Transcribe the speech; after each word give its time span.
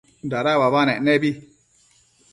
dada 0.31 0.51
uabanec 0.59 0.97
nebi 1.05 1.31